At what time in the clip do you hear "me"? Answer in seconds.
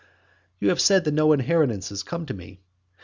2.33-2.59